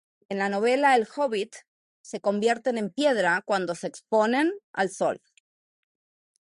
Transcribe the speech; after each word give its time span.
En 0.35 0.39
la 0.43 0.45
novela 0.51 0.93
"El 0.99 1.05
hobbit" 1.15 1.57
se 2.01 2.21
convierten 2.21 2.79
en 2.79 2.89
piedra 2.89 3.43
cuando 3.45 3.75
se 3.75 3.85
exponen 3.85 4.51
al 4.73 4.89
Sol. 4.89 5.21